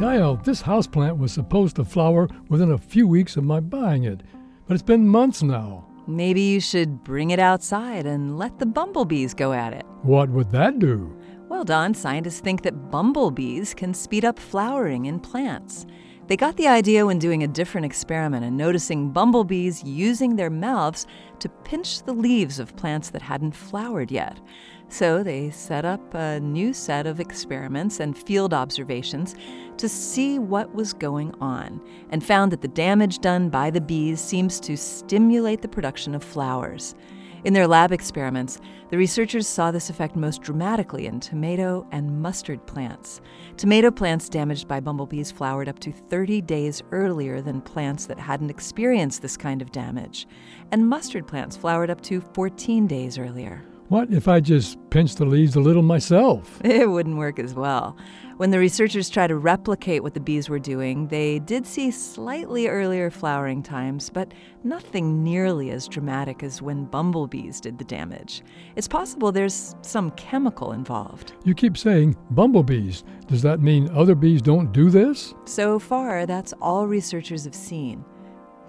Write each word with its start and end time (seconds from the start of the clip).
Yael, 0.00 0.42
this 0.42 0.60
houseplant 0.60 1.18
was 1.18 1.32
supposed 1.32 1.76
to 1.76 1.84
flower 1.84 2.28
within 2.48 2.72
a 2.72 2.78
few 2.78 3.06
weeks 3.06 3.36
of 3.36 3.44
my 3.44 3.60
buying 3.60 4.02
it, 4.02 4.22
but 4.66 4.74
it's 4.74 4.82
been 4.82 5.06
months 5.06 5.40
now. 5.40 5.86
Maybe 6.08 6.40
you 6.40 6.60
should 6.60 7.04
bring 7.04 7.30
it 7.30 7.38
outside 7.38 8.04
and 8.04 8.36
let 8.36 8.58
the 8.58 8.66
bumblebees 8.66 9.34
go 9.34 9.52
at 9.52 9.72
it. 9.72 9.86
What 10.02 10.30
would 10.30 10.50
that 10.50 10.80
do? 10.80 11.16
Well, 11.48 11.62
Don, 11.62 11.94
scientists 11.94 12.40
think 12.40 12.62
that 12.62 12.90
bumblebees 12.90 13.72
can 13.72 13.94
speed 13.94 14.24
up 14.24 14.40
flowering 14.40 15.06
in 15.06 15.20
plants. 15.20 15.86
They 16.26 16.38
got 16.38 16.56
the 16.56 16.68
idea 16.68 17.04
when 17.04 17.18
doing 17.18 17.42
a 17.42 17.48
different 17.48 17.84
experiment 17.84 18.46
and 18.46 18.56
noticing 18.56 19.10
bumblebees 19.10 19.84
using 19.84 20.36
their 20.36 20.48
mouths 20.48 21.06
to 21.40 21.50
pinch 21.50 22.02
the 22.02 22.14
leaves 22.14 22.58
of 22.58 22.74
plants 22.76 23.10
that 23.10 23.20
hadn't 23.20 23.54
flowered 23.54 24.10
yet. 24.10 24.40
So 24.88 25.22
they 25.22 25.50
set 25.50 25.84
up 25.84 26.14
a 26.14 26.40
new 26.40 26.72
set 26.72 27.06
of 27.06 27.20
experiments 27.20 28.00
and 28.00 28.16
field 28.16 28.54
observations 28.54 29.34
to 29.76 29.86
see 29.86 30.38
what 30.38 30.74
was 30.74 30.94
going 30.94 31.34
on 31.42 31.82
and 32.08 32.24
found 32.24 32.52
that 32.52 32.62
the 32.62 32.68
damage 32.68 33.18
done 33.18 33.50
by 33.50 33.70
the 33.70 33.82
bees 33.82 34.18
seems 34.18 34.58
to 34.60 34.78
stimulate 34.78 35.60
the 35.60 35.68
production 35.68 36.14
of 36.14 36.24
flowers. 36.24 36.94
In 37.44 37.52
their 37.52 37.68
lab 37.68 37.92
experiments, 37.92 38.58
the 38.88 38.96
researchers 38.96 39.46
saw 39.46 39.70
this 39.70 39.90
effect 39.90 40.16
most 40.16 40.40
dramatically 40.40 41.06
in 41.06 41.20
tomato 41.20 41.86
and 41.92 42.22
mustard 42.22 42.66
plants. 42.66 43.20
Tomato 43.58 43.90
plants 43.90 44.30
damaged 44.30 44.66
by 44.66 44.80
bumblebees 44.80 45.30
flowered 45.30 45.68
up 45.68 45.78
to 45.80 45.92
30 45.92 46.40
days 46.40 46.82
earlier 46.90 47.42
than 47.42 47.60
plants 47.60 48.06
that 48.06 48.18
hadn't 48.18 48.48
experienced 48.48 49.20
this 49.20 49.36
kind 49.36 49.60
of 49.60 49.72
damage, 49.72 50.26
and 50.72 50.88
mustard 50.88 51.26
plants 51.26 51.54
flowered 51.54 51.90
up 51.90 52.00
to 52.00 52.22
14 52.32 52.86
days 52.86 53.18
earlier. 53.18 53.62
What 53.88 54.10
if 54.10 54.28
I 54.28 54.40
just 54.40 54.78
pinch 54.88 55.16
the 55.16 55.26
leaves 55.26 55.56
a 55.56 55.60
little 55.60 55.82
myself? 55.82 56.60
It 56.64 56.88
wouldn't 56.88 57.18
work 57.18 57.38
as 57.38 57.54
well. 57.54 57.96
When 58.38 58.50
the 58.50 58.58
researchers 58.58 59.10
tried 59.10 59.28
to 59.28 59.36
replicate 59.36 60.02
what 60.02 60.14
the 60.14 60.20
bees 60.20 60.48
were 60.48 60.58
doing, 60.58 61.06
they 61.06 61.38
did 61.38 61.66
see 61.66 61.90
slightly 61.90 62.66
earlier 62.66 63.10
flowering 63.10 63.62
times, 63.62 64.10
but 64.10 64.32
nothing 64.64 65.22
nearly 65.22 65.70
as 65.70 65.86
dramatic 65.86 66.42
as 66.42 66.60
when 66.60 66.86
bumblebees 66.86 67.60
did 67.60 67.78
the 67.78 67.84
damage. 67.84 68.42
It's 68.74 68.88
possible 68.88 69.30
there's 69.30 69.76
some 69.82 70.10
chemical 70.12 70.72
involved. 70.72 71.34
You 71.44 71.54
keep 71.54 71.76
saying 71.76 72.16
bumblebees. 72.30 73.04
Does 73.28 73.42
that 73.42 73.60
mean 73.60 73.88
other 73.90 74.14
bees 74.16 74.42
don't 74.42 74.72
do 74.72 74.90
this? 74.90 75.34
So 75.44 75.78
far, 75.78 76.26
that's 76.26 76.54
all 76.60 76.88
researchers 76.88 77.44
have 77.44 77.54
seen. 77.54 78.04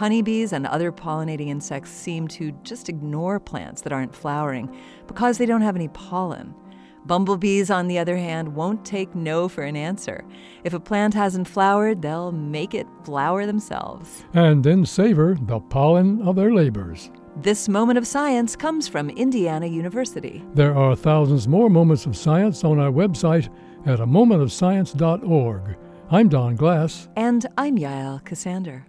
Honeybees 0.00 0.54
and 0.54 0.66
other 0.66 0.90
pollinating 0.90 1.48
insects 1.48 1.90
seem 1.90 2.26
to 2.28 2.52
just 2.62 2.88
ignore 2.88 3.38
plants 3.38 3.82
that 3.82 3.92
aren't 3.92 4.14
flowering 4.14 4.74
because 5.06 5.36
they 5.36 5.44
don't 5.44 5.60
have 5.60 5.76
any 5.76 5.88
pollen. 5.88 6.54
Bumblebees, 7.04 7.70
on 7.70 7.86
the 7.86 7.98
other 7.98 8.16
hand, 8.16 8.54
won't 8.54 8.82
take 8.82 9.14
no 9.14 9.46
for 9.46 9.62
an 9.62 9.76
answer. 9.76 10.24
If 10.64 10.72
a 10.72 10.80
plant 10.80 11.12
hasn't 11.12 11.48
flowered, 11.48 12.00
they'll 12.00 12.32
make 12.32 12.72
it 12.72 12.86
flower 13.04 13.44
themselves. 13.44 14.24
And 14.32 14.64
then 14.64 14.86
savor 14.86 15.36
the 15.38 15.60
pollen 15.60 16.22
of 16.22 16.34
their 16.34 16.54
labors. 16.54 17.10
This 17.36 17.68
moment 17.68 17.98
of 17.98 18.06
science 18.06 18.56
comes 18.56 18.88
from 18.88 19.10
Indiana 19.10 19.66
University. 19.66 20.42
There 20.54 20.74
are 20.74 20.96
thousands 20.96 21.46
more 21.46 21.68
moments 21.68 22.06
of 22.06 22.16
science 22.16 22.64
on 22.64 22.78
our 22.78 22.90
website 22.90 23.50
at 23.84 24.00
a 24.00 24.06
momentofscience.org. 24.06 25.76
I'm 26.10 26.30
Don 26.30 26.56
Glass. 26.56 27.10
And 27.16 27.44
I'm 27.58 27.76
Yael 27.76 28.24
Ksander. 28.24 28.84